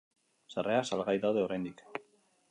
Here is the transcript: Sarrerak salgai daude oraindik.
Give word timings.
Sarrerak 0.53 0.87
salgai 0.89 1.15
daude 1.25 1.43
oraindik. 1.49 1.85